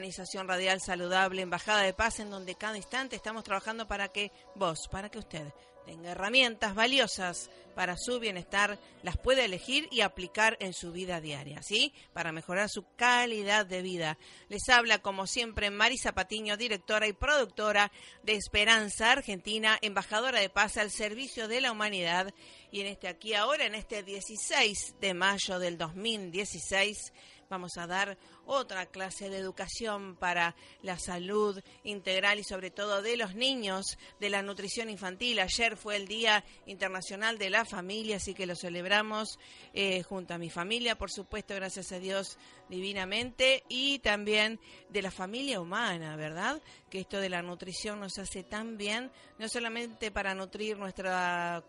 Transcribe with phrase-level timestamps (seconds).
[0.00, 4.88] Organización Radial Saludable, Embajada de Paz, en donde cada instante estamos trabajando para que vos,
[4.90, 5.52] para que usted
[5.86, 11.62] tenga herramientas valiosas para su bienestar, las pueda elegir y aplicar en su vida diaria,
[11.62, 11.92] ¿sí?
[12.12, 14.18] Para mejorar su calidad de vida.
[14.48, 17.92] Les habla, como siempre, Marisa Patiño, directora y productora
[18.24, 22.34] de Esperanza Argentina, embajadora de paz al servicio de la humanidad.
[22.72, 27.12] Y en este aquí ahora, en este 16 de mayo del 2016,
[27.48, 33.16] vamos a dar otra clase de educación para la salud integral y sobre todo de
[33.16, 35.38] los niños, de la nutrición infantil.
[35.40, 39.38] Ayer fue el Día Internacional de la Familia, así que lo celebramos
[39.72, 45.10] eh, junto a mi familia, por supuesto, gracias a Dios divinamente, y también de la
[45.10, 46.62] familia humana, ¿verdad?
[46.90, 51.10] Que esto de la nutrición nos hace tan bien, no solamente para nutrir nuestro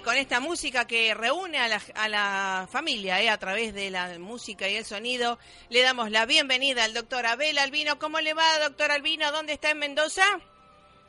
[0.04, 4.18] Con esta música que reúne a la, a la familia eh, a través de la
[4.18, 5.38] música y el sonido,
[5.70, 7.98] le damos la bienvenida al doctor Abel Albino.
[7.98, 9.32] ¿Cómo le va, doctor Albino?
[9.32, 10.22] ¿Dónde está en Mendoza?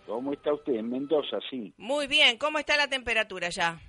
[0.08, 0.74] ¿Cómo está usted?
[0.74, 1.74] En Mendoza, sí.
[1.78, 2.38] Muy bien.
[2.38, 3.80] ¿Cómo está la temperatura ya?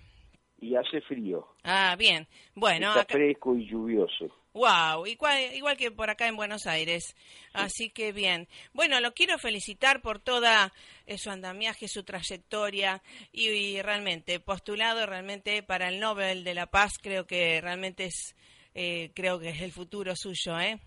[0.59, 1.47] Y hace frío.
[1.63, 2.27] Ah, bien.
[2.55, 4.27] Bueno, está fresco y lluvioso.
[4.57, 7.15] Wow, igual, igual que por acá en Buenos Aires.
[7.53, 8.49] Así que bien.
[8.73, 10.73] Bueno, lo quiero felicitar por toda
[11.05, 16.93] eh, su andamiaje, su trayectoria y, realmente postulado realmente para el Nobel de la Paz.
[17.03, 18.35] Creo que realmente es,
[18.75, 20.81] eh, creo que es el futuro suyo, ¿eh?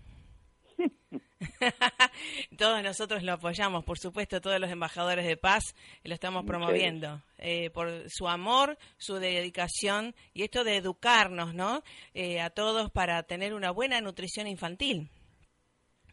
[2.58, 7.70] todos nosotros lo apoyamos, por supuesto, todos los embajadores de paz lo estamos promoviendo eh,
[7.70, 11.82] por su amor, su dedicación y esto de educarnos, ¿no?
[12.14, 15.08] Eh, a todos para tener una buena nutrición infantil.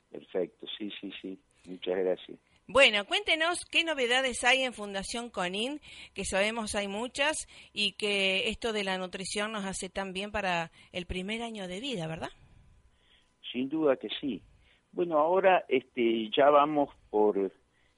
[0.10, 1.40] Perfecto, sí, sí, sí.
[1.66, 2.40] Muchas gracias.
[2.70, 5.80] Bueno, cuéntenos qué novedades hay en Fundación Conin,
[6.14, 10.72] que sabemos hay muchas y que esto de la nutrición nos hace tan bien para
[10.92, 12.30] el primer año de vida, ¿verdad?
[13.54, 14.42] Sin duda que sí.
[14.98, 17.52] Bueno, ahora este, ya vamos por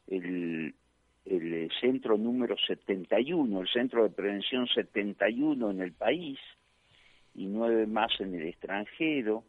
[0.07, 0.75] el,
[1.25, 6.37] el centro número 71, el centro de prevención 71 en el país
[7.35, 9.45] y nueve más en el extranjero.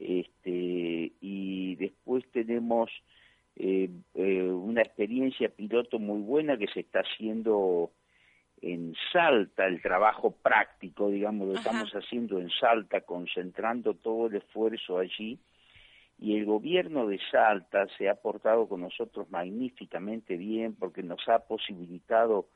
[0.00, 2.90] Este, y después tenemos
[3.54, 7.92] eh, eh, una experiencia piloto muy buena que se está haciendo
[8.60, 14.98] en Salta, el trabajo práctico, digamos, lo estamos haciendo en Salta, concentrando todo el esfuerzo
[14.98, 15.38] allí
[16.22, 21.40] y el gobierno de Salta se ha portado con nosotros magníficamente bien porque nos ha
[21.40, 22.46] posibilitado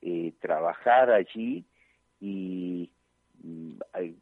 [0.00, 1.64] eh, trabajar allí
[2.20, 2.90] y
[3.44, 3.74] mm,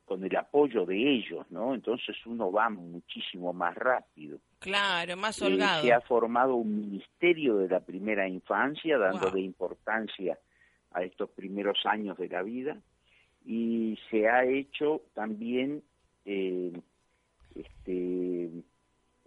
[0.04, 1.74] con el apoyo de ellos, ¿no?
[1.74, 4.38] Entonces uno va muchísimo más rápido.
[4.58, 5.80] Claro, más holgado.
[5.80, 10.38] se ha formado un ministerio de la primera infancia, dándole importancia
[10.90, 12.76] a estos primeros años de la vida,
[13.46, 15.82] y se ha hecho también
[16.26, 16.78] eh,
[17.54, 18.50] este,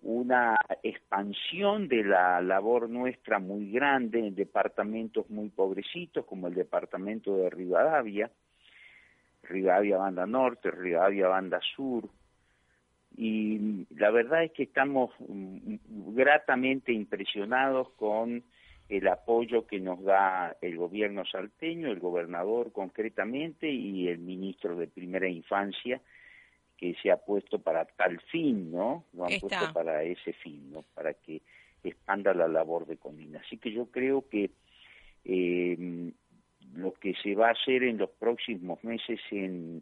[0.04, 7.38] una expansión de la labor nuestra muy grande en departamentos muy pobrecitos como el departamento
[7.38, 8.30] de Rivadavia,
[9.44, 12.10] Rivadavia Banda Norte, Rivadavia Banda Sur,
[13.16, 15.76] y la verdad es que estamos mm,
[16.16, 18.44] gratamente impresionados con
[18.90, 24.88] el apoyo que nos da el gobierno salteño, el gobernador concretamente y el ministro de
[24.88, 26.02] Primera Infancia,
[26.84, 29.06] que se ha puesto para tal fin, ¿no?
[29.14, 30.84] Lo han puesto para ese fin, ¿no?
[30.94, 31.42] Para que
[31.82, 33.40] expanda la labor de Comina.
[33.40, 34.52] Así que yo creo que
[35.24, 36.12] eh,
[36.76, 39.82] lo que se va a hacer en los próximos meses en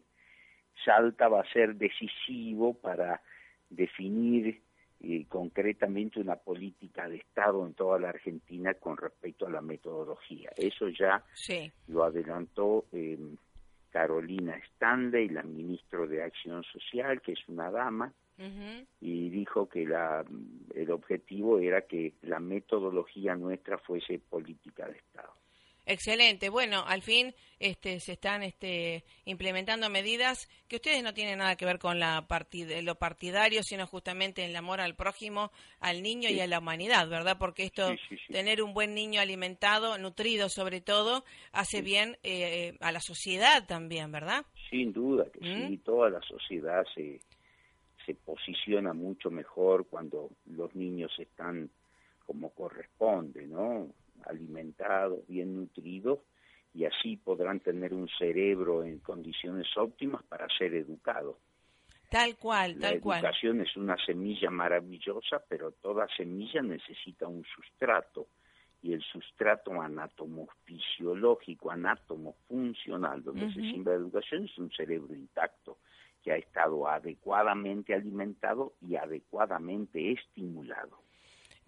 [0.84, 3.20] Salta va a ser decisivo para
[3.68, 4.62] definir
[5.00, 10.52] eh, concretamente una política de Estado en toda la Argentina con respecto a la metodología.
[10.56, 11.24] Eso ya
[11.88, 13.18] lo adelantó eh,
[13.92, 18.12] Carolina Stanley, la ministra de Acción Social, que es una dama,
[19.00, 20.24] y dijo que la,
[20.74, 25.32] el objetivo era que la metodología nuestra fuese política de Estado.
[25.84, 26.48] Excelente.
[26.48, 31.64] Bueno, al fin este, se están este, implementando medidas que ustedes no tienen nada que
[31.64, 32.26] ver con la
[32.82, 37.08] lo partidario, sino justamente en el amor al prójimo, al niño y a la humanidad,
[37.08, 37.36] ¿verdad?
[37.38, 37.94] Porque esto,
[38.28, 44.12] tener un buen niño alimentado, nutrido sobre todo, hace bien eh, a la sociedad también,
[44.12, 44.44] ¿verdad?
[44.70, 45.78] Sin duda que sí, ¿Mm?
[45.78, 47.20] toda la sociedad se,
[48.06, 51.70] se posiciona mucho mejor cuando los niños están
[52.24, 53.88] como corresponde, ¿no?
[54.26, 56.20] Alimentados, bien nutridos,
[56.74, 61.36] y así podrán tener un cerebro en condiciones óptimas para ser educados.
[62.08, 63.22] Tal cual, tal cual.
[63.22, 68.28] La educación es una semilla maravillosa, pero toda semilla necesita un sustrato
[68.82, 75.78] y el sustrato anatomo-fisiológico, anátomo-funcional, donde se siembra la educación, es un cerebro intacto
[76.22, 81.01] que ha estado adecuadamente alimentado y adecuadamente estimulado.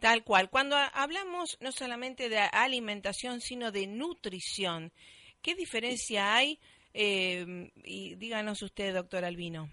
[0.05, 0.51] Tal cual.
[0.51, 4.93] Cuando hablamos no solamente de alimentación, sino de nutrición,
[5.41, 6.59] ¿qué diferencia hay?
[6.93, 9.71] Eh, y díganos usted, doctor Albino.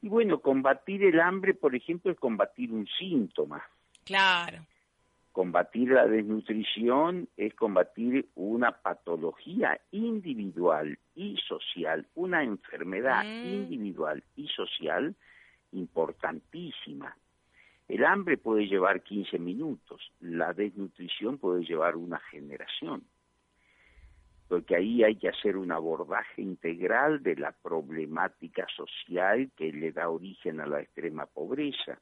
[0.00, 3.60] Y bueno, combatir el hambre, por ejemplo, es combatir un síntoma.
[4.04, 4.64] Claro.
[5.32, 13.44] Combatir la desnutrición es combatir una patología individual y social, una enfermedad mm.
[13.44, 15.16] individual y social
[15.72, 17.16] importantísima.
[17.90, 23.02] El hambre puede llevar 15 minutos, la desnutrición puede llevar una generación,
[24.48, 30.08] porque ahí hay que hacer un abordaje integral de la problemática social que le da
[30.08, 31.98] origen a la extrema pobreza.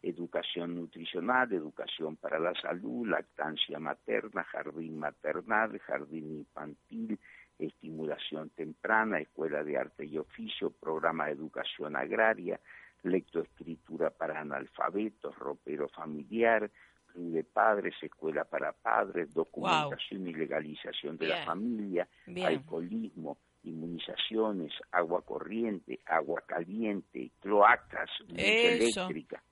[0.00, 7.18] educación nutricional, educación para la salud, lactancia materna, jardín maternal, jardín infantil,
[7.58, 12.60] estimulación temprana, escuela de arte y oficio, programa de educación agraria,
[13.06, 16.70] lectoescritura para analfabetos, ropero familiar,
[17.06, 22.08] club de padres, escuela para padres, documentación y legalización de la familia,
[22.44, 29.42] alcoholismo, inmunizaciones, agua corriente, agua caliente, cloacas, luz eléctrica.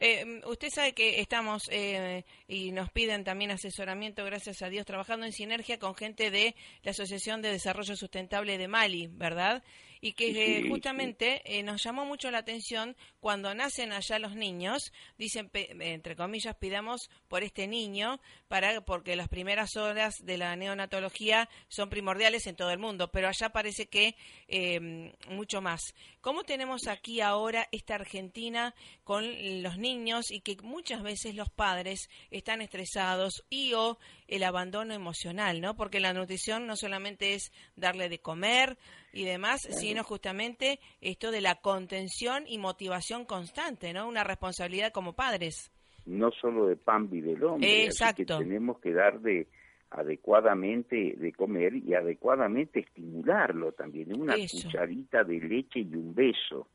[0.00, 5.24] Eh, usted sabe que estamos eh, y nos piden también asesoramiento, gracias a Dios, trabajando
[5.24, 9.62] en sinergia con gente de la Asociación de Desarrollo Sustentable de Mali, ¿verdad?
[10.00, 14.92] Y que eh, justamente eh, nos llamó mucho la atención cuando nacen allá los niños,
[15.18, 21.48] dicen, entre comillas, pidamos por este niño, para porque las primeras horas de la neonatología
[21.68, 24.16] son primordiales en todo el mundo, pero allá parece que
[24.48, 25.94] em, mucho más.
[26.20, 28.74] ¿Cómo tenemos aquí ahora esta Argentina
[29.04, 29.24] con
[29.62, 33.96] los niños y que muchas veces los padres están estresados y o
[34.28, 35.76] el abandono emocional, ¿no?
[35.76, 38.76] Porque la nutrición no solamente es darle de comer
[39.14, 44.06] y demás, sino justamente esto de la contención y motivación constante, ¿no?
[44.06, 45.72] Una responsabilidad como padres.
[46.04, 48.38] No solo de pan vive el hombre, Exacto.
[48.38, 49.48] que tenemos que dar de
[49.90, 56.68] adecuadamente de comer y adecuadamente estimularlo también, una cucharita de leche y un beso.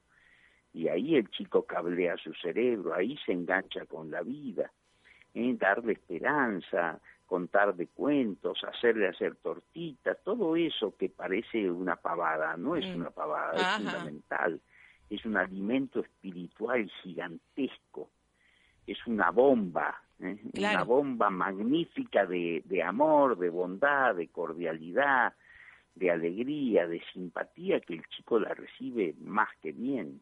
[0.74, 4.72] Y ahí el chico cablea su cerebro, ahí se engancha con la vida,
[5.34, 5.56] ¿eh?
[5.58, 12.76] darle esperanza, contar de cuentos, hacerle hacer tortitas, todo eso que parece una pavada, no
[12.76, 13.00] es mm.
[13.00, 14.62] una pavada, es fundamental,
[15.10, 18.10] es un alimento espiritual gigantesco,
[18.88, 20.38] es una bomba, ¿eh?
[20.58, 25.34] una bomba magnífica de, de amor, de bondad, de cordialidad,
[25.96, 30.22] de alegría, de simpatía, que el chico la recibe más que bien.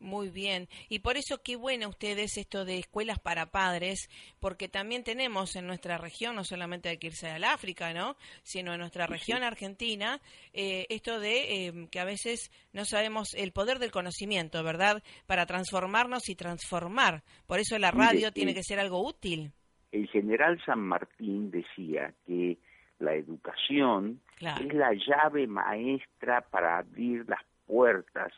[0.00, 0.68] Muy bien.
[0.88, 5.66] Y por eso qué bueno ustedes esto de escuelas para padres, porque también tenemos en
[5.66, 8.16] nuestra región, no solamente hay que irse al África, ¿no?
[8.44, 10.20] Sino en nuestra región argentina,
[10.52, 15.02] eh, esto de eh, que a veces no sabemos el poder del conocimiento, ¿verdad?
[15.26, 17.24] Para transformarnos y transformar.
[17.46, 19.52] Por eso la radio tiene que ser algo útil.
[19.90, 22.58] El general San Martín decía que
[23.00, 28.32] la educación es la llave maestra para abrir las puertas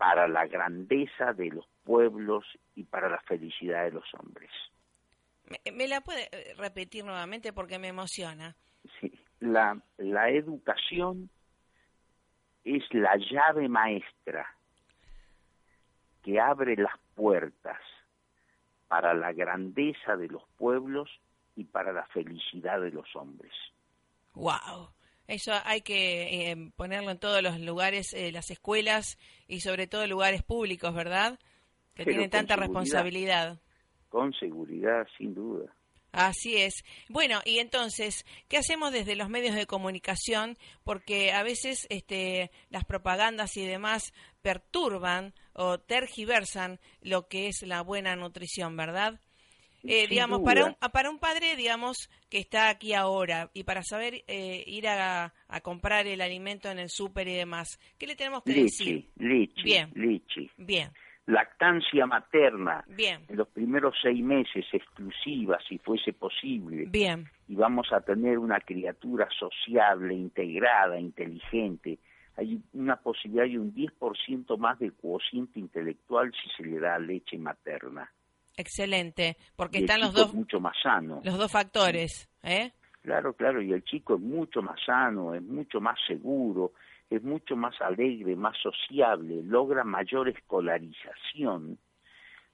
[0.00, 4.50] para la grandeza de los pueblos y para la felicidad de los hombres.
[5.74, 8.56] ¿Me, la puede eh, repetir nuevamente porque me emociona?
[8.98, 11.28] Sí, la, la educación
[12.64, 14.46] es la llave maestra
[16.22, 17.78] que abre las puertas
[18.88, 21.10] para la grandeza de los pueblos
[21.56, 23.52] y para la felicidad de los hombres.
[24.32, 24.94] Wow.
[25.30, 30.04] Eso hay que eh, ponerlo en todos los lugares, eh, las escuelas y sobre todo
[30.08, 31.38] lugares públicos, ¿verdad?
[31.94, 33.60] Que tienen tanta responsabilidad.
[34.08, 35.72] Con seguridad, sin duda.
[36.10, 36.82] Así es.
[37.08, 40.58] Bueno, y entonces, ¿qué hacemos desde los medios de comunicación?
[40.82, 47.82] Porque a veces este, las propagandas y demás perturban o tergiversan lo que es la
[47.82, 49.20] buena nutrición, ¿verdad?
[49.84, 54.24] Eh, digamos, para un, para un padre, digamos, que está aquí ahora y para saber
[54.26, 55.32] eh, ir a,
[55.62, 59.10] comprar el alimento en el súper y demás, ¿qué le tenemos que decir?
[59.16, 59.90] Leche, Bien.
[59.94, 60.50] leche.
[60.56, 60.90] Bien.
[61.26, 62.84] Lactancia materna.
[62.88, 63.24] Bien.
[63.28, 66.86] En los primeros seis meses, exclusiva, si fuese posible.
[66.88, 67.28] Bien.
[67.48, 71.98] Y vamos a tener una criatura sociable, integrada, inteligente.
[72.36, 77.38] Hay una posibilidad de un 10% más de cociente intelectual si se le da leche
[77.38, 78.10] materna.
[78.56, 81.20] Excelente, porque están los dos mucho más sano.
[81.24, 82.72] Los dos factores, ¿eh?
[83.02, 86.72] Claro, claro, y el chico es mucho más sano, es mucho más seguro,
[87.08, 91.78] es mucho más alegre, más sociable, logra mayor escolarización,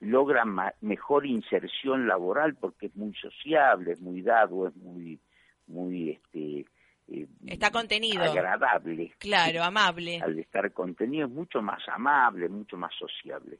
[0.01, 0.45] logra
[0.81, 5.19] mejor inserción laboral porque es muy sociable, es muy dado, es muy
[5.67, 6.65] muy este
[7.09, 8.23] eh, está contenido.
[8.23, 10.21] agradable claro amable.
[10.23, 13.59] Al estar contenido es mucho más amable mucho más sociable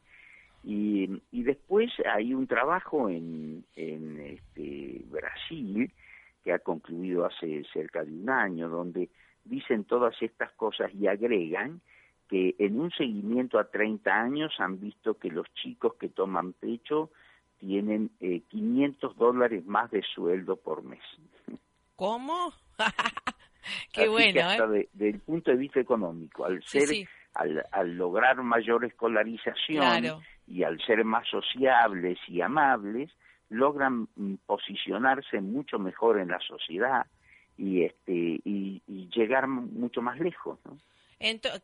[0.67, 5.93] y, y después hay un trabajo en, en este, Brasil
[6.43, 9.09] que ha concluido hace cerca de un año, donde
[9.45, 11.81] dicen todas estas cosas y agregan
[12.29, 17.11] que en un seguimiento a 30 años han visto que los chicos que toman pecho
[17.59, 21.03] tienen eh, 500 dólares más de sueldo por mes.
[21.95, 22.53] ¿Cómo?
[23.93, 24.75] Qué bueno.
[24.75, 24.89] ¿eh?
[24.93, 26.89] desde punto de vista económico, al ser,
[27.35, 33.11] al, al, lograr mayor escolarización, y al ser más sociables y amables,
[33.49, 37.07] logran mm, posicionarse mucho mejor en la sociedad
[37.57, 38.83] y este y,
[39.15, 40.77] llegar mucho más lejos, ¿no?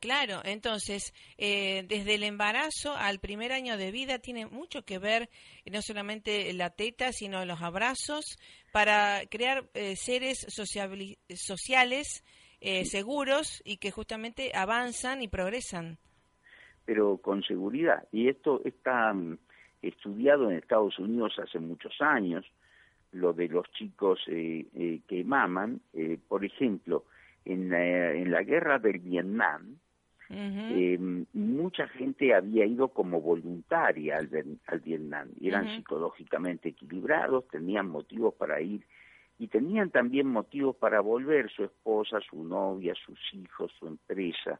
[0.00, 5.28] claro, entonces, eh, desde el embarazo al primer año de vida tiene mucho que ver
[5.70, 8.38] no solamente la teta, sino los abrazos,
[8.72, 12.24] para crear eh, seres sociales
[12.60, 15.98] eh, seguros y que justamente avanzan y progresan.
[16.84, 18.04] Pero con seguridad.
[18.12, 19.38] Y esto está mm,
[19.82, 22.44] estudiado en Estados Unidos hace muchos años,
[23.12, 25.80] lo de los chicos que maman.
[26.28, 27.04] por ejemplo,
[27.44, 29.76] en la, en la guerra del Vietnam,
[30.34, 30.98] eh,
[31.34, 34.30] mucha gente había ido como voluntaria al,
[34.66, 38.86] al Vietnam, eran psicológicamente equilibrados, tenían motivos para ir
[39.38, 44.58] y tenían también motivos para volver, su esposa, su novia, sus hijos, su empresa,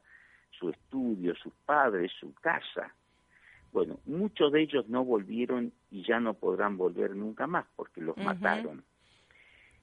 [0.63, 2.95] su estudio, sus padres, su casa.
[3.73, 8.17] Bueno, muchos de ellos no volvieron y ya no podrán volver nunca más porque los
[8.17, 8.85] mataron.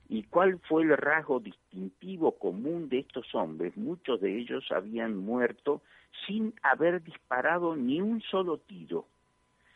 [0.07, 3.75] ¿Y cuál fue el rasgo distintivo común de estos hombres?
[3.75, 5.81] Muchos de ellos habían muerto
[6.25, 9.05] sin haber disparado ni un solo tiro.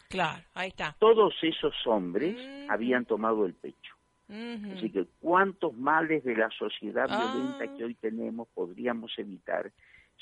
[0.09, 0.95] Claro, ahí está.
[0.99, 2.37] Todos esos hombres
[2.69, 3.95] habían tomado el pecho.
[4.29, 7.85] Así que cuántos males de la sociedad violenta que ah.
[7.85, 9.71] hoy tenemos podríamos evitar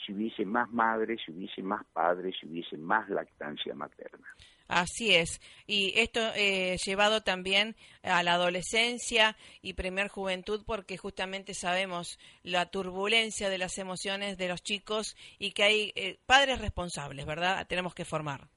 [0.06, 4.28] si hubiese más madres, si hubiese más padres, si hubiese más lactancia materna.
[4.72, 5.42] Así es.
[5.68, 12.68] Y esto eh, llevado también a la adolescencia y primer juventud porque justamente sabemos la
[12.68, 17.68] turbulencia de las emociones de los chicos y que hay eh, padres responsables, ¿verdad?
[17.68, 18.48] Tenemos que formar.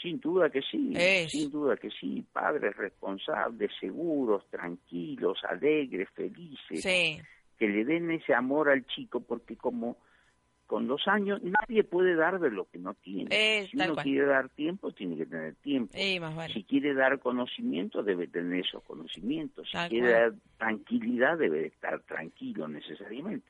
[0.00, 0.94] Sin duda que sí,
[1.28, 8.68] sin duda que sí, padres responsables, seguros, tranquilos, alegres, felices, que le den ese amor
[8.68, 9.96] al chico porque como
[10.66, 13.66] con los años nadie puede dar de lo que no tiene.
[13.70, 15.92] si uno quiere dar tiempo, tiene que tener tiempo.
[16.52, 19.68] Si quiere dar conocimiento, debe tener esos conocimientos.
[19.70, 23.46] Si quiere dar tranquilidad, debe estar tranquilo necesariamente.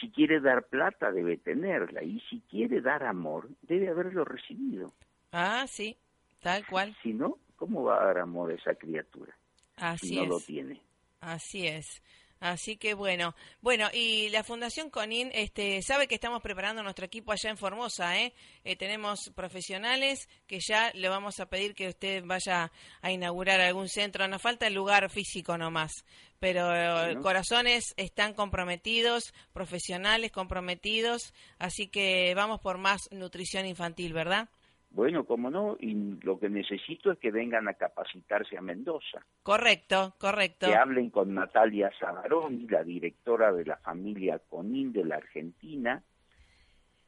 [0.00, 2.02] Si quiere dar plata, debe tenerla.
[2.02, 4.92] Y si quiere dar amor, debe haberlo recibido.
[5.32, 5.96] Ah, sí,
[6.40, 6.94] tal cual.
[7.02, 9.34] Si no, ¿cómo va a dar amor a esa criatura?
[9.76, 10.80] Así si no lo tiene.
[11.20, 12.02] Así es.
[12.40, 17.32] Así que bueno, bueno, y la Fundación Conin este, sabe que estamos preparando nuestro equipo
[17.32, 18.34] allá en Formosa, ¿eh?
[18.62, 18.76] ¿eh?
[18.76, 22.70] tenemos profesionales que ya le vamos a pedir que usted vaya
[23.00, 26.04] a inaugurar algún centro, nos falta el lugar físico nomás,
[26.38, 34.50] pero eh, corazones están comprometidos, profesionales comprometidos, así que vamos por más nutrición infantil, ¿verdad?
[34.96, 39.26] Bueno, como no, y lo que necesito es que vengan a capacitarse a Mendoza.
[39.42, 40.68] Correcto, correcto.
[40.68, 46.02] Que hablen con Natalia Zabaroni, la directora de la familia Conin de la Argentina,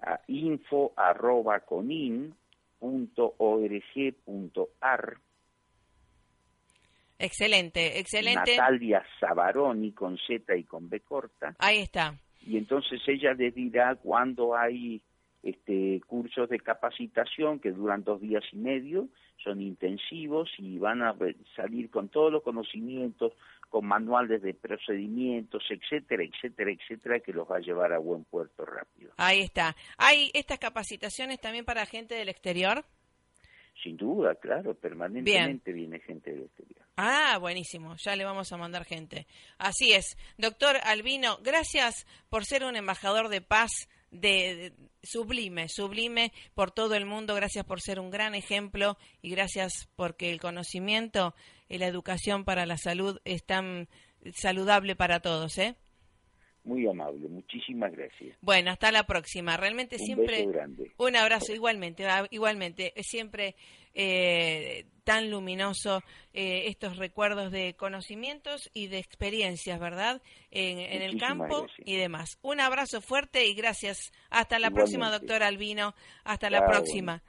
[0.02, 1.62] a info arroba
[7.18, 8.56] Excelente, excelente.
[8.58, 11.56] Natalia Zabaroni con Z y con B corta.
[11.58, 12.12] Ahí está.
[12.42, 15.00] Y entonces ella les dirá cuándo hay
[15.42, 19.08] este, cursos de capacitación que duran dos días y medio,
[19.42, 21.14] son intensivos y van a
[21.54, 23.32] salir con todos los conocimientos,
[23.70, 28.64] con manuales de procedimientos, etcétera, etcétera, etcétera, que los va a llevar a buen puerto
[28.64, 29.12] rápido.
[29.16, 29.76] Ahí está.
[29.96, 32.84] ¿Hay estas capacitaciones también para gente del exterior?
[33.82, 36.84] Sin duda, claro, permanentemente viene gente del exterior.
[36.96, 39.28] Ah, buenísimo, ya le vamos a mandar gente.
[39.56, 40.16] Así es.
[40.36, 43.70] Doctor Albino, gracias por ser un embajador de paz
[44.10, 47.34] de, sublime, sublime por todo el mundo.
[47.34, 51.34] Gracias por ser un gran ejemplo y gracias porque el conocimiento
[51.68, 53.88] y la educación para la salud es tan
[54.34, 55.76] saludable para todos, ¿eh?
[56.64, 58.36] Muy amable, muchísimas gracias.
[58.42, 59.56] Bueno, hasta la próxima.
[59.56, 60.92] Realmente un siempre grande.
[60.98, 62.92] un abrazo igualmente, ah, igualmente.
[62.98, 63.54] Siempre
[63.94, 66.02] eh, tan luminoso
[66.34, 70.20] eh, estos recuerdos de conocimientos y de experiencias, ¿verdad?
[70.50, 72.36] En, el campo y demás.
[72.42, 74.12] Un abrazo fuerte y gracias.
[74.28, 75.94] Hasta la próxima, doctor Albino.
[76.24, 77.22] Hasta la próxima.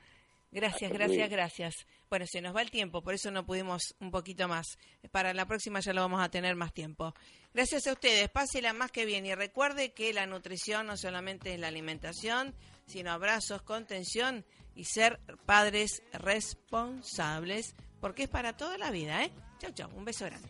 [0.52, 1.76] Gracias, gracias, gracias.
[2.10, 4.78] Bueno, se nos va el tiempo, por eso no pudimos un poquito más.
[5.12, 7.14] Para la próxima ya lo vamos a tener más tiempo.
[7.54, 11.60] Gracias a ustedes, pásela más que bien y recuerde que la nutrición no solamente es
[11.62, 12.54] la alimentación,
[12.88, 14.44] sino abrazos, contención
[14.80, 19.32] y ser padres responsables, porque es para toda la vida, ¿eh?
[19.60, 20.48] Chau, chau, un beso grande.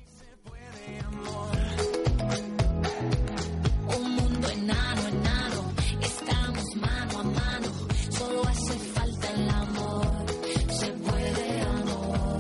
[3.98, 7.68] Un mundo enano, enano, estamos mano a mano,
[8.12, 10.26] solo hace falta el amor,
[10.80, 12.40] se puede amor.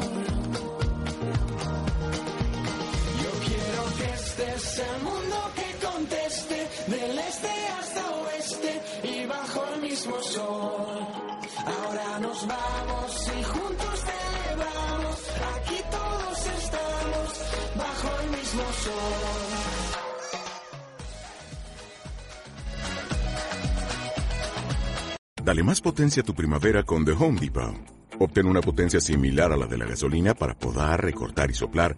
[3.23, 7.49] Yo quiero que este sea el mundo que conteste, del este
[7.80, 10.98] hasta oeste y bajo el mismo sol.
[12.47, 15.17] Vamos y juntos celebramos.
[15.56, 17.30] Aquí todos estamos
[17.75, 19.89] bajo el mismo sol.
[25.43, 27.75] Dale más potencia a tu primavera con The Home Depot.
[28.19, 31.97] Obtén una potencia similar a la de la gasolina para podar, recortar y soplar